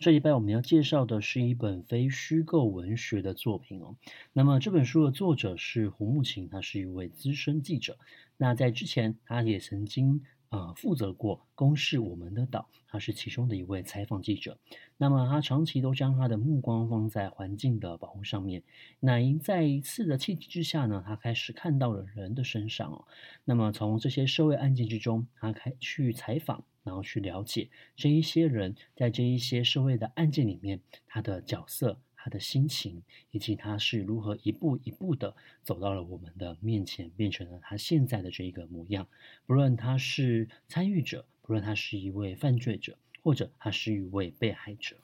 [0.00, 3.96] 这一拜我们要介绍的是一本非虚构文学的作品哦。
[4.32, 7.98] 那么这本书的作者是胡慕琴，他是一位资深记者。
[8.38, 10.22] 那在之前，他也曾经。
[10.50, 14.58] 呃，负责过《公视我们的岛》，他是其中的一位采访记者。
[14.96, 18.64] 那么，他长期都将他的目光放在环境的保护上面。
[18.98, 23.04] 那因在一次的契机之下呢，他开始看到了人的身上哦。
[23.44, 32.00] 那么，从这些社会案件之中，他开去采访，然后去了解这一些人在这一些社会的案件里面，他的角色。
[32.22, 39.08] 他的心情，以及他是如何一步一步的走到了我们的面前，变成了他现在的这一个模样。
[39.46, 44.96] 不论他是参与者，不论他是一位犯罪者，或者他是一位被害者。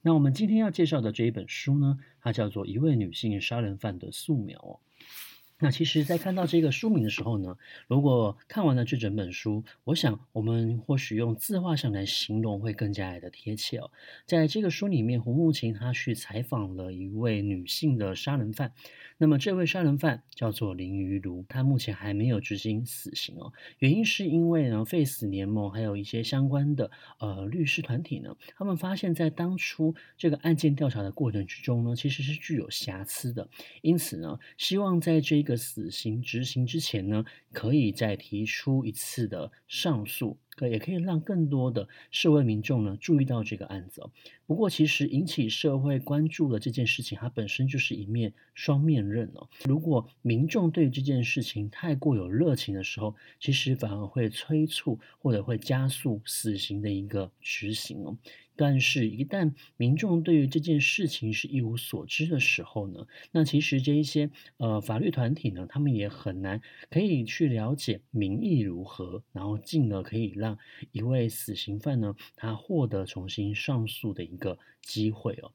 [0.00, 4.58] 那我们今天要介绍的这一本书呢，它叫做《一位女性杀人犯的素描》。
[5.58, 7.56] 那其实，在看到这个书名的时候呢，
[7.88, 13.90] 如果看完了这整本书，我想我们或许用字画上来形容会更加的贴切哦。
[14.26, 18.72] 在这个书里面，胡慕情他去采访了一位女性的杀人犯，
[19.18, 23.52] 那么这位杀人犯叫做林于如，他目前还没有执行死刑哦。
[23.78, 33.48] 原因是因为呢，废死联盟还有一些相关的呃律师团体呢，他们发现，在当初这个案件调查的过程之中呢，其实是具有瑕疵的，
[33.80, 40.36] 因此呢，希望在这个死刑执行之前呢，可以再提出一次的上诉。
[40.56, 44.10] 可也可以让更多的社会民众呢注意到这个案子哦。
[44.46, 49.48] 不过，其实引起社会关注的这件事情，它本身就是一面双面刃哦。
[49.64, 58.16] 如果民众对这件事情太过有热情的时候，其实反而会催促或者会加速死刑的一个执行哦。
[58.56, 70.58] 但是，一旦民众对于这件事情是一无所知的时候呢，那其实这一些呃法律团体呢，他们也很难可以去了解民意如何，然后进而可以让
[70.92, 75.52] 一位死刑犯呢，他获得重新上诉的一个机会哦。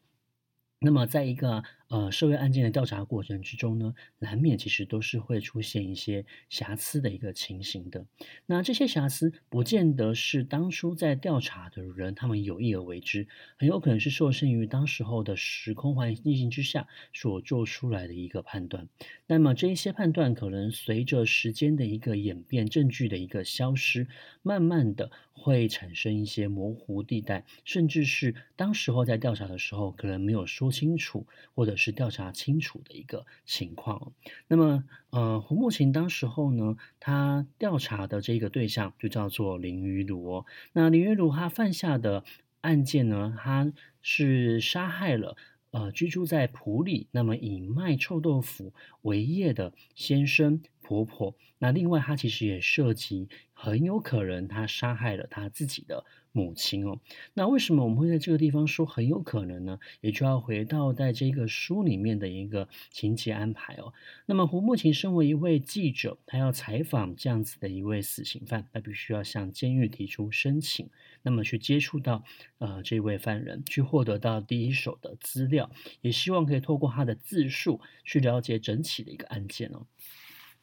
[0.79, 8.05] 那么，在一个呃社会案件的调查过程之中呢，难免其实都是会出现一些瑕疵的一个情形的。
[8.45, 18.87] 那这些瑕疵不见得是当初在调查的人他们有意而为之，很有可能是受限于当时候的时空环境之下所做出来的一个判断。
[19.27, 24.07] 那么这一些判断可能随着时间的一个演变，证据的一个消失，
[24.41, 34.13] 慢慢的会产生一些模糊地带，甚至是当时候在调查的时候可能没有说清楚，或者是调查清楚的一个情况。
[34.47, 40.45] 那么，呃，胡慕情当时候呢，他调查的这个对象就叫做林玉如。
[40.73, 42.23] 那林玉如他犯下的
[42.61, 45.35] 案件呢，他是杀害了
[45.71, 51.35] 呃居住在埔里，那么以卖臭豆腐为业的先生婆婆。
[51.57, 56.05] 那另外，他其实也涉及很有可能他杀害了他自己的。
[56.31, 56.99] 母亲哦，
[57.33, 59.79] 那为什么我们会在这个地方说很有可能呢？
[59.99, 63.93] 也就要回到在这个书里面的一个情节安排哦。
[64.25, 70.89] 那么胡慕情身为一位记者，他要采访这样子的一位死刑犯，他必须要向监狱提出申请，
[71.21, 72.23] 那么去接触到
[72.59, 75.69] 呃这位犯人，去获得到第一手的资料，
[76.01, 79.85] 也希望可以透过他的自述去了解整起的一个案件哦。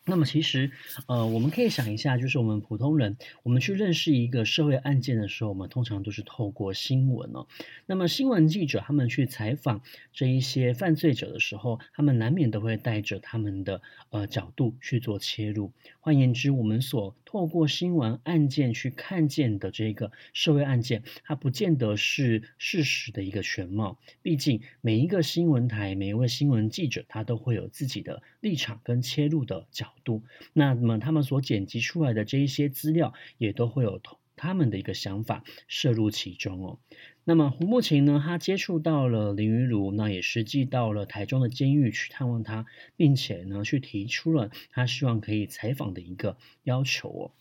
[0.09, 0.71] 那么其实，
[1.07, 7.47] 呃，我们可以想一下，就是我们普通人，我们去认识一个社会案件的时候，我们通常都是透过新闻哦。
[7.85, 9.83] 那么新闻记者他们去采访
[10.15, 15.73] 这一些犯罪者的时候，他们难免都会带着他们的呃角度去做切入。
[16.01, 23.99] 换言之，我们所透过新闻案件去看见的这个社会案件，它不见得是事实的一个全貌。
[24.23, 30.23] 毕竟每一个新闻台，每一位新闻记者，他都会有自己的立场跟切入的角度。
[30.55, 36.79] 那么他们所剪辑出来的这一些资料，也都会有同他们的一个想法摄入其中哦。
[37.25, 42.65] 那么胡慕情呢，他接触到了林于如，那也实际到了台中的监狱去探望他，
[42.97, 47.33] 并且呢，去提出了他希望可以采访的一个要求哦。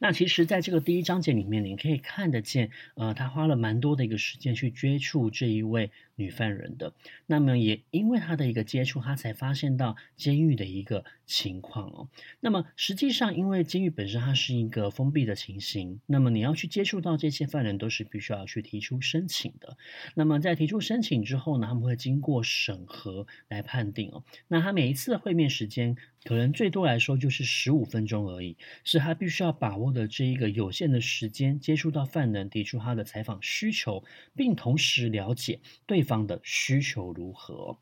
[0.00, 6.92] 那其实，在这个第一章节里面，你可以看得见，呃，他花了蛮多的一个时间去接触这一位女犯人的。
[7.26, 12.08] 那么也因为他的一个接触，他才发现到监狱的一个情况哦。
[12.40, 19.76] 那么实际上，因为监狱本身它是一个封闭的情形，那么你要去接触到这些犯人，都是必须要去提出申请的。
[20.14, 24.24] 那么在提出申请之后呢，他们会经过审核来判定哦。
[24.48, 34.02] 那他每一次的会面时间，可能最多来说就是十五分钟而已，是他必须要把握的这一个有限的时间，接触到犯人，提出他的采访需求，
[34.34, 37.78] 并同时了解对方的需求如何。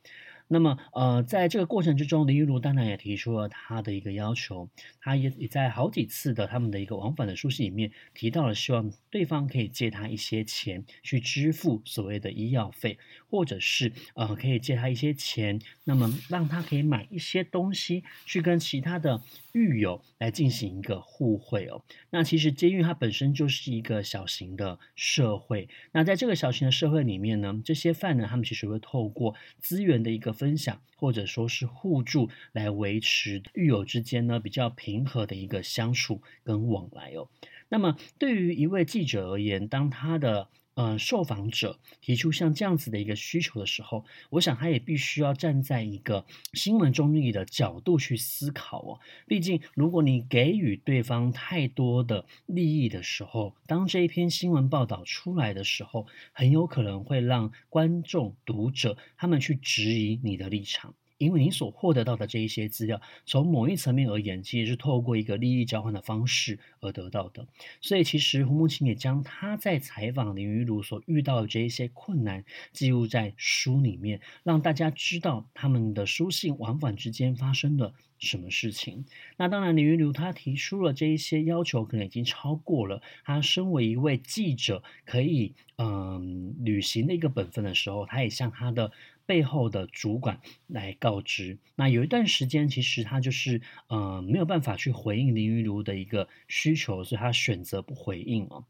[0.48, 4.68] 那么，呃，在这个过程之中，林玉如当然也提出了他的一个要求，
[5.00, 12.98] 他也也在好几次的他们的一个往返的书信里面提到了，希望对方可以借他一些钱去支付所谓的医药费，
[13.28, 19.20] 或者是呃可以借他一些钱，那么让他可以买一些东西去跟其他的
[19.52, 21.82] 狱友来进行一个互惠哦。
[22.10, 37.28] 那其实监狱它本身就是一个小型的社会，那在这个小型的社会里面呢，这些犯人他们其实会透过资源的一个分享或者说是互助来维持狱友之间呢比较平和的一个相处跟往来哦。
[37.68, 49.00] 那么对于一位记者而言，当他的呃，受访者提出像这样子的一个需求的时候，我想他也必须要站在一个新闻中立的角度去思考哦。
[49.26, 60.94] 毕竟，如果你给予对方太多的利益的时候，当这一篇新闻报道出来的时候，很有可能会让观众、读者他们去质疑你的立场。
[61.18, 67.46] 因为你所获得到的这一些资料，从某一层面而言，其实是透过一个利益交换的方式而得到的。
[67.80, 79.04] 所以，其实胡慕情也将他在采访林于如所遇到的这一些困难记录在书里面，让大家知道他们的书信往返之间发生了什么事情。
[79.36, 88.92] 那当然，林于如他提出了这一些要求，可能已经超过了他身为一位记者可以嗯、履行的一个本分的时候，他也向他的。
[89.26, 98.64] 背后的主管来告知，那有一段时间，其实他就是呃没有办法去回应林于如的一个需求，所以他选择不回应哦。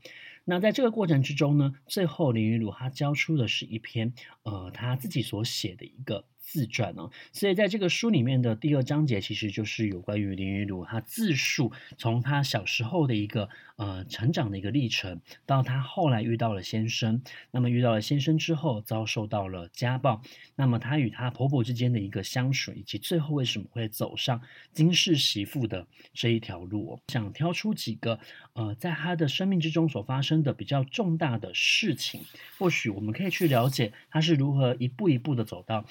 [0.44, 4.14] 那在这个过程之中呢，最后林于如他交出的是一篇
[4.44, 6.24] 呃他自己所写的一个。
[6.46, 17.20] 自传哦，所以在这个书里面的第二章节，其实就是有关于林于如他自述从他小时候的一个呃成长的一个历程，到他后来遇到了先生，
[17.50, 20.22] 那么遇到了先生之后遭受到了家暴，
[20.54, 24.40] 那么他与他婆婆之间的一个相处，以及最后为什么会走上
[24.72, 25.84] 金氏媳妇的
[26.14, 28.20] 这一条路，想挑出几个
[28.52, 32.20] 呃在他的生命之中所发生的比较重大的事情，
[32.56, 35.84] 或许我们可以去了解他是如何一步一步的走到。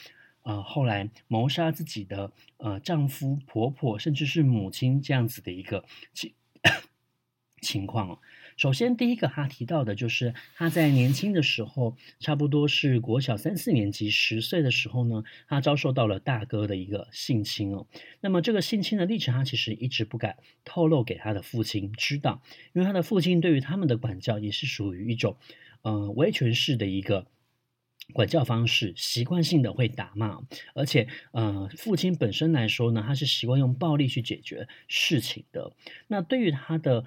[0.46, 5.84] 呃，后来谋杀自己的呃丈夫、婆婆，甚至是母亲这样子的一个
[6.14, 6.34] 情
[7.62, 8.20] 情况哦。
[8.56, 17.88] 首先，第一个他提到的就是他在年轻的时候，差不多是国小三四年级，十岁的时候呢，他遭受到了大哥的一个性侵哦。
[18.22, 22.44] 那么这个性侵的历程，他其实一直不敢透露给他的父亲知道，
[22.74, 25.38] 因为他的父亲对于他们的管教也是属于一种
[25.82, 27.26] 呃威权式的一个。
[28.14, 30.40] 管教方式习惯性的会打骂，
[30.74, 35.72] 而且，呃，父亲本身来说呢，他是习惯用暴力去解决事情的。
[36.08, 37.06] 那对于他的。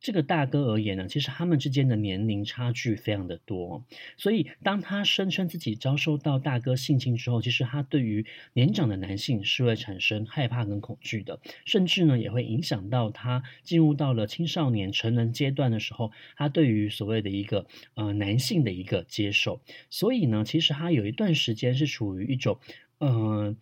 [0.00, 3.84] 这个大哥而言呢，其实他们之间的年龄差距非常的多，
[4.16, 8.24] 所以当他声称自己遭受到大哥性侵之后，其实他对于
[8.54, 19.60] 年长的男性是会产生害怕跟恐惧的，甚至呢也会影响到他进入到了青少年成人阶段的时候，他对于所谓的一个呃男性的一个接受，
[19.90, 22.58] 所以呢，其实他有一段时间是处于一种
[22.98, 23.54] 呃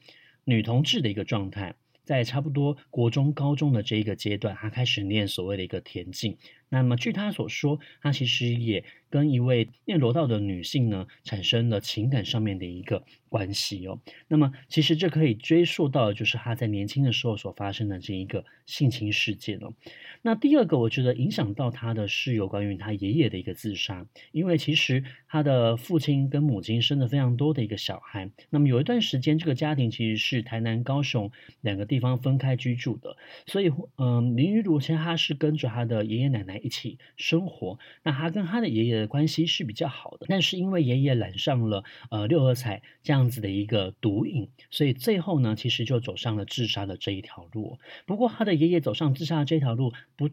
[0.45, 1.75] 女同志的一个状态。
[2.09, 6.39] 在差不多国中、高中的这一个阶段，他开始念所谓的一个田径。
[6.71, 13.99] 那么据他所说，他其实也跟一位念柔道的女性呢，产生了情感上面的一个关系哦。
[14.29, 19.73] 那么其实这可以追溯到，就是他在年轻的时候所发生的这一个性侵事件哦。
[20.21, 28.31] 那第二个，我觉得影响到他的是有关于他爷爷的一个自杀，因为其实他的父亲跟母亲生了非常多的一个小孩。
[28.51, 31.31] 那么有一段时间，这个家庭其实是台南、高雄
[31.63, 36.58] 两个地方分开居住的，所以嗯，林于如其实他是跟着他的爷爷奶奶。
[36.59, 47.79] 一起生活，那他跟他的爷爷的关系是比较好的，但是因为爷爷染上了呃六合彩这样子的一个毒瘾，所以最后呢，其实就走上了自杀的这一条路。
[48.07, 50.29] 不过他的爷爷走上自杀的这条路不。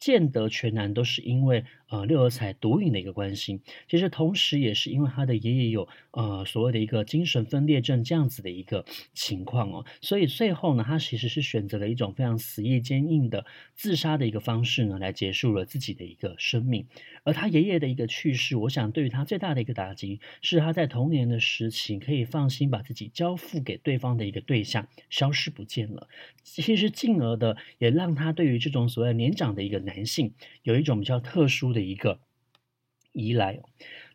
[0.00, 16.86] 见得全然都是因为呃六合彩毒瘾的一个关系，其实同时也是因为他的爷爷有呃所谓的一个精神分裂症这样子的一个情况哦，所以最后呢，他其实是选择了一种非常死意坚硬的自杀的一个方式呢，来结束了自己的一个生命。
[17.24, 26.08] 而他爷爷的一个去世，我想对于他最大的一个打击，是他在童年的时期可以放心把自己交付给对方的一个对象消失不见了，
[26.44, 29.78] 其实进而的也让他对于这种所谓年长的一个。
[29.78, 32.18] 男性有一种比较特殊的的一个
[33.12, 33.60] 依赖。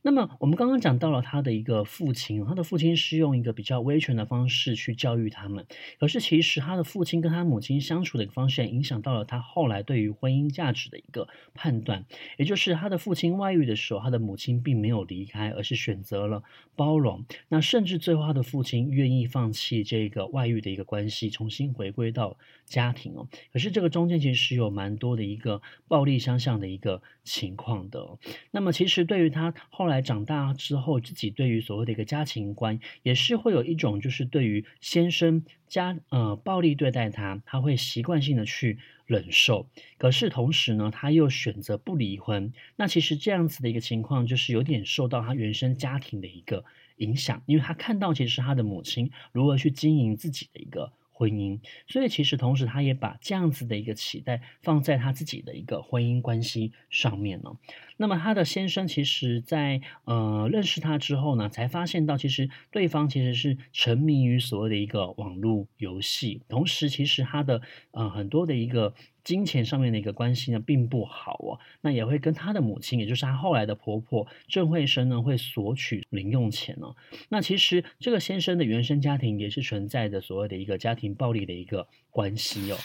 [0.05, 5.65] 那么我们刚刚讲到了他的一个父亲，他的父亲是用一个比较威权的方式去教育他们。
[5.98, 12.03] 可是其实他的父亲跟他母亲相处的一个方式，影响到了他后来对于婚姻价值的一个判断。
[12.38, 16.43] 也就是他的父亲外遇的时候，他的母亲并没有离开，而是选择了
[16.75, 17.24] 包容。
[17.48, 23.29] 那甚至最后他的父亲愿意放弃这个外遇的一个关系，重新回归到家庭哦。
[23.53, 28.17] 可是这个中间其实有蛮多的一个暴力相向的一个情况的。
[28.51, 29.92] 那么其实对于他后来。
[29.93, 39.69] 来长大之后，自己对于所谓的一个家庭观，也是会有一种，就是对于先生家呃暴力对待他，他会习惯性的去忍受。
[39.97, 42.51] 可是同时呢，他又选择不离婚。
[42.75, 46.65] 那其实这样子的一个情况，就是有点受到他原生家庭的一个
[46.97, 50.91] 影响，因为他看到其实他的母亲如何去经营自己的一个。
[51.13, 57.51] 婚姻，所以其实同时，他也把这样子的一个期待放在他自己的一个婚姻关系上面呢。
[57.98, 68.93] 那么他的先生其实在，呃认识他之后呢，才发现到其实对方其实是沉迷于所谓的一个网络游戏，同时其实他的呃很多的一个。
[69.23, 71.59] 金钱上面的一个关系呢，并不好哦。
[71.81, 76.87] 那也会跟他的母亲，也就是他后来的婆婆郑慧生呢，会索取零用钱呢。
[77.29, 82.77] 那其实这个先生的原生家庭也是存在着所谓的一个家庭暴力的一个关系哦。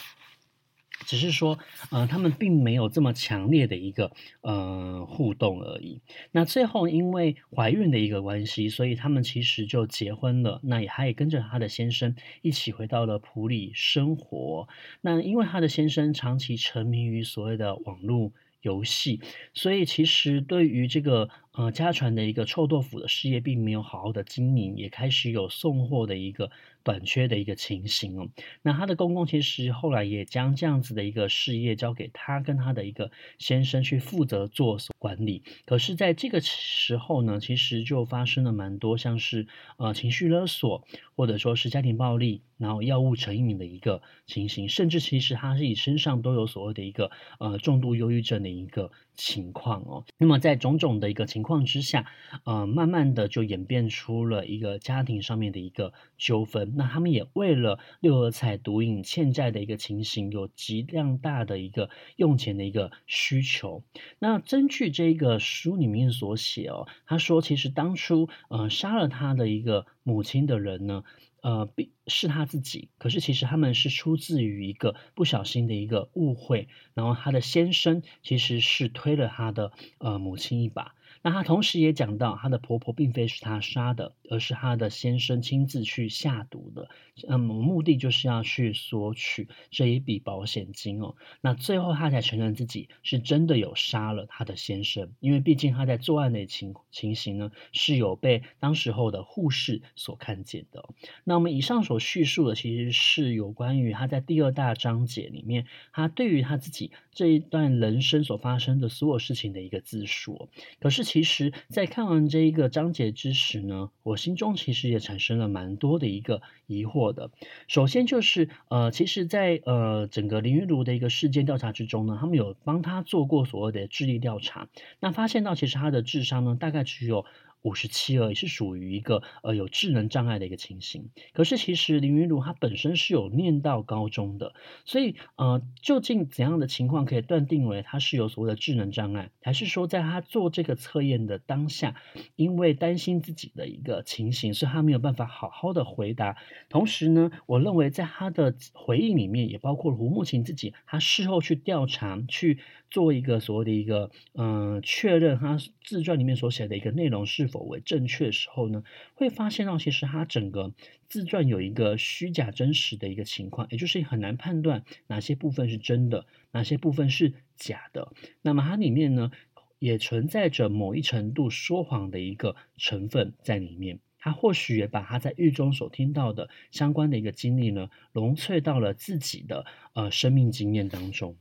[1.05, 1.59] 只是说，
[1.91, 6.01] 呃，他们并没有这么强烈的一个呃互动而已。
[6.31, 10.59] 那最后因为怀孕的一个关系，所以他们其实就结婚了。
[10.63, 14.67] 那也他也跟着他的先生一起回到了普里生活。
[15.01, 19.21] 那因为他的先生长期沉迷于所谓的网络游戏，
[19.53, 21.29] 所以其实对于这个。
[21.59, 26.49] 呃，家传的一个臭豆腐的事业并没有好好的经营，也开始有送货的一个
[26.83, 28.29] 短缺的一个情形哦。
[28.61, 35.43] 那他的公公其实后来也将这样子的一个事业交给他跟他的一个先生去负责做管理。
[35.65, 40.87] 可是，在这个时候呢，其实就发生了蛮多像是呃情绪勒索，
[41.17, 50.03] 或者说是家庭暴力，然后药物成瘾的一个情形，甚至其实他自己身上都有所谓的一个呃重度忧郁症的一个情况哦。
[50.17, 51.59] 那么在种种的一个情况。
[51.65, 52.05] 之下，
[52.45, 56.73] 呃，慢慢的就演变出了一个家庭上面的一个纠纷。
[56.77, 63.83] 那他们也为了六合彩赌瘾欠债的一个情形，有极量大的一个用钱的一个需求。
[64.19, 71.03] 那根据这个书里面所写哦，他说其实当初呃杀了他的一个母亲的人呢，
[71.41, 71.69] 呃，
[72.07, 72.89] 是他自己。
[72.97, 80.95] 可是其实他们是出自于一个不小心的一个误会，然后他的先生其实是推了他的呃母亲一把。
[81.21, 86.87] 那他同时也讲到，他的婆婆并非是他杀的，而是他的先生亲自去下毒的。
[87.27, 91.15] 嗯，目的就是要去索取这一笔保险金哦。
[91.41, 100.87] 那最后他才承认自己是真的有杀了他的先生，因为毕竟他在作案的情情形呢，是有被当时候的护士所看见的。
[101.25, 110.47] 那我们以上所叙述的，其实是有关于他在第二大章节里面，他对于他自己这一段人生所发生的所有事情的一个自述。
[110.79, 111.08] 可是。
[111.09, 117.31] 其实，在看完这一个章节之时呢，我心中其实也产生了蛮多的一个疑惑的。
[117.67, 127.25] 首先就是，呃，其实在，呃整个林云如的一个事件调查之中呢，他们有帮他做过所谓的智力调查，那发现到其实他的智商呢，大概只有。
[127.61, 131.09] 五十七而已，是属于一个呃有智能障碍的一个情形。
[131.33, 134.53] 可是其实林云如她本身是有念到高中的，
[134.85, 141.95] 所以呃，究竟怎样的情况可以断定为她是有所谓的智能障碍，还是说在她做这个测验的当下，
[142.35, 146.37] 因为担心自己的一个情形，所以她没有办法好好的回答。
[146.69, 152.59] 同时呢，我认为在她的回忆里面，也包括胡慕情自己，她事后去调查去。
[152.91, 158.83] 做一个所谓的一个嗯、确认，他自传里面所写的一个内容是否为正确的时候呢，
[159.15, 160.73] 会发现到其实他整个
[161.09, 168.13] 自传有一个虚假真实的一个情况，也就是很难判断哪些部分是真的，哪些部分是假的。
[168.41, 169.31] 那么它里面呢，
[169.79, 173.99] 也存在着某一程度说谎的一个成分在里面。
[174.21, 181.37] 他或许也把他在狱中所听到的相关的一个经历呢，融萃到了自己的呃生命经验当中。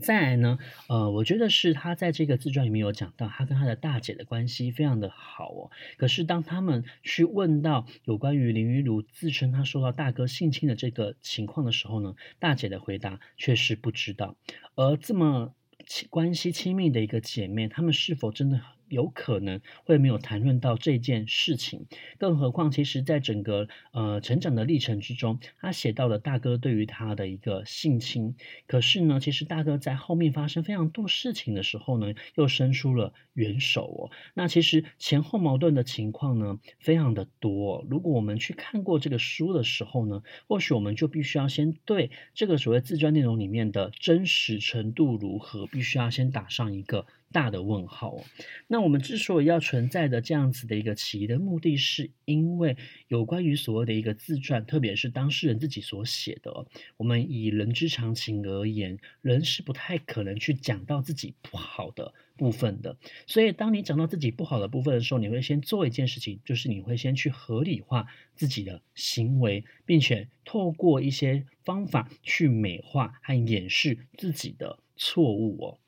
[0.00, 0.58] 再来呢，
[0.88, 5.70] 呃，我觉得是他在这个自传里面有讲到，他跟他的大姐的关系非常的好哦。
[5.96, 14.36] 可是当他们去问到有关于林云如自称他受到大哥性侵的这个情况的时候呢，大姐的回答却是不知道。
[14.74, 15.54] 而这么
[15.86, 18.60] 亲关系亲密的一个姐妹，她们是否真的？
[18.88, 21.86] 有可能会没有谈论到这件事情，
[22.18, 28.36] 更何况，其实，在整个呃成长的历程之中，他写到了大哥对于他的一个性侵。
[28.66, 34.10] 可是呢，其实大哥在后面发生非常多事情的时候呢，又伸出了援手哦。
[34.34, 37.84] 那其实前后矛盾的情况呢，非常的多。
[37.88, 47.06] 如果我们去看过这个书的时候呢，或许我们就必须要先对这个所谓自传内容里面的真实程度如何，必须要先打上一个。
[47.34, 48.24] 大的问号哦。
[48.68, 52.76] 那我们之所以要存在的这样子的一个起疑的目的，是因为
[53.08, 62.96] 有关于所谓的一个自传，特别是当事人自己所写的，我们以人之常情而言，人是不太可能去讲到自己不好的部分的。
[63.26, 75.78] 所以，当你讲到自己不好的部分的时候，你会先做一件事情，就是你会先去合理化自己的行为，并且透过一些方法去美化和掩饰自己的错误哦。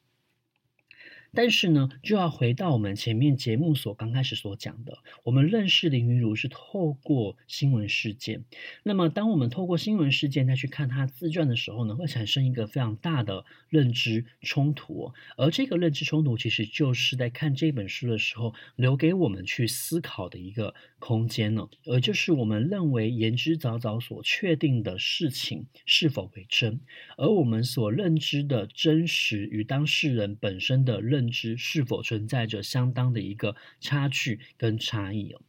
[1.35, 8.45] 但是呢，就要回到我们前面节目所刚开始所讲的，我们认识林云如是透过新闻事件。
[8.83, 15.13] 那么，当我们透过新闻事件再去看他自传的时候呢，会产生一个非常大的认知冲突。
[15.37, 21.69] 而这个认知冲突，其实就是在看这本书的时候留给我们去思考的一个空间呢。
[21.85, 26.81] 而就是我们认为言之凿凿所确定的事情是否为真，
[27.19, 31.16] 而我们所认知的真实与当事人本身的认。
[31.17, 35.41] 认知是否存在着相当的一个差距跟差异哦？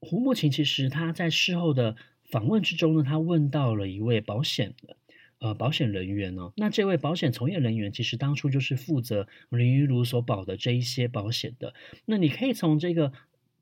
[0.00, 4.96] 胡慕琴其实他在事后的访问之中呢，他问到了一位保险的
[5.38, 11.72] 呃保险人员呢，那这位保险从业人员其实当初就是负责林云如所保的这一些保险的。
[12.04, 13.12] 那你可以从这个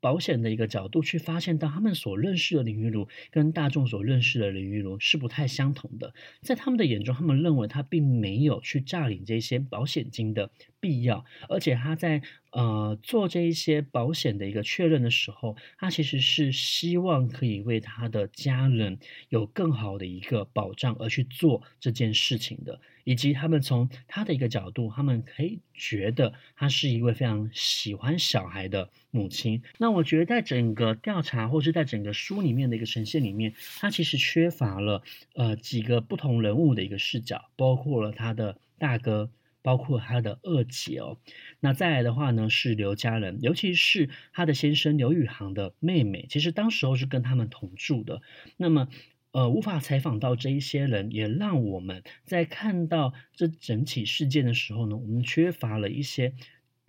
[0.01, 6.13] 保险的一个角度去发现到，他们所认识的林云如跟大众所认识的林云如是不太相同的。
[6.41, 10.51] 在他们的眼中，他们认为他并没有去诈领这些保险金的。
[10.81, 18.97] 必要，而且他在呃做这一些保险的一个确认的时候，他其实是希望可以为他的家人
[19.29, 29.61] 有更好的一个保障而去做这件事情的，以及他们从他的一个角度，他们可以觉得他是一位非常喜欢小孩的母亲。
[29.77, 35.03] 那我觉得在整个调查或是在整个书里面的一个呈现里面，他其实缺乏了
[35.35, 39.29] 呃几个不同人物的一个视角，包括了他的大哥。
[39.63, 41.19] 包括他的二姐哦，
[41.59, 48.23] 那再来的话呢，是刘家人，尤其是他的先生刘宇航的妹妹，其实当时候是跟他们同住的。
[48.57, 48.87] 那么，
[49.31, 56.33] 呃，无法采访到这一些人，也让我们在看到这整起事件的时候呢，我们缺乏了一些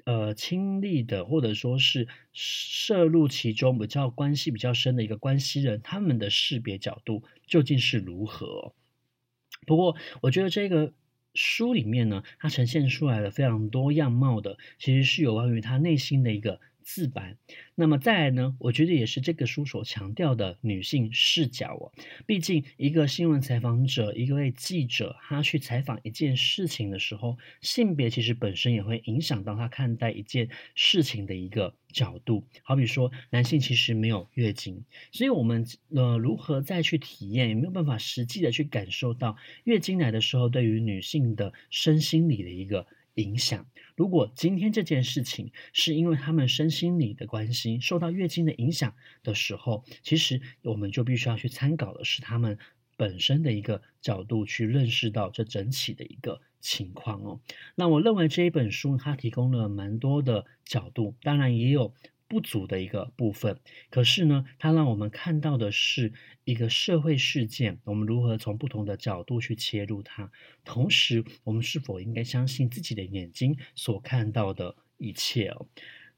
[0.05, 8.75] 呃亲历的，或者说是涉入其中比较关系比较深的一个关系人，他们的识别角度究竟是如何？
[9.67, 10.93] 不过，我觉得这个。
[11.35, 17.37] 书里面呢，它呈现出来了非常多样貌的，其实是有关于他内心的一个自白。
[17.75, 21.93] 那么再来呢，我觉得也是这个书所强调的女性视角哦。
[22.27, 32.45] 毕竟一个新闻采访者，一位记者，他去采访一件事情的时候，性别其实本身也会影响到他看待一件事情的一个角度。
[32.63, 43.67] 好比说，男性其实没有月经，所以我们呃如何再去体验，也没有办法实际的去感受到月经来的时候对于女性的身心理的一个影响。
[43.97, 52.59] 如果今天这件事情是因为他们身心理的关系受到月经的影响的时候，其实我们就必须要去参考的是他们
[52.97, 57.41] 本身的一个角度去认识到这整体的一个情况哦。
[57.75, 61.95] 那我认为这一本书它提供了蛮多的角度，当然也有。
[62.33, 66.15] 不足的一个部分，可是呢，它让我们看到的是
[66.45, 70.31] 一个社会事件，我们如何从不同的角度去切入它，
[70.65, 75.67] 同时，我们是否应该相信自己的眼睛所看到的一切哦？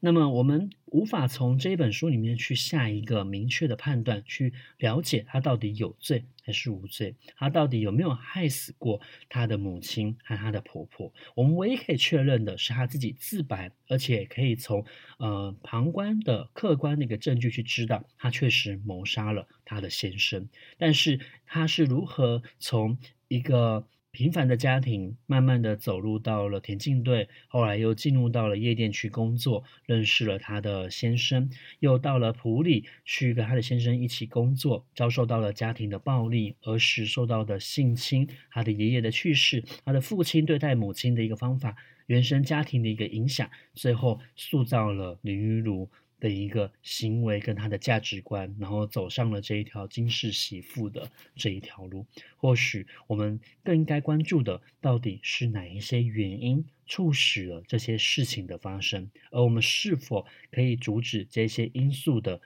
[0.05, 11.11] 那么我们无法从这一本书里面去下一个明确的判断，去了解他到底有罪还是无罪，他到底有没有害死过他的母亲和他的婆婆。
[11.33, 14.85] 我们唯一可以确认的是他自己自白，而且可以从
[15.17, 20.47] 呃旁观的客观的一个证据去知道他确实谋杀了他的先生。
[20.77, 31.49] 但是他是如何从一个平凡的家庭，慢慢的走入到了田径队，后来又进入到了夜店去工作，认识了他的先生，
[31.79, 41.75] 又到了普里去跟他的先生一起工作，遭受到了家庭的暴力，儿时受到的性侵，他的爷爷的去世，他的父亲对待母亲的一个方法，
[42.05, 45.89] 原生家庭的一个影响，最后塑造了林于如。
[46.19, 52.05] 的一个行为跟他的价值观，然后走上了这一条金氏媳妇的这一条路。
[52.37, 62.41] 或许我们更应该关注的，到底是哪一些原因促使了这些事情的发生，而我们是否可以阻止这些因素的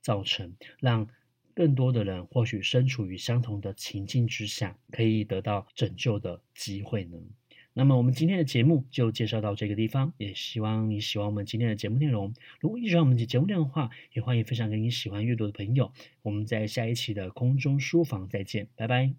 [0.00, 1.08] 造成，让
[1.54, 7.18] 更多的人或许身处于相同的情境之下，可以得到拯救的机会呢？
[7.78, 12.34] 那么我们今天的节目就介绍到这个地方，也希望你喜欢我们今天的节目内容。
[12.58, 15.92] 如果你喜欢我们的节目内容的话，也欢迎分享给你喜欢阅读的朋友。
[16.22, 19.12] 我们在下一期的空中书房再见，拜拜。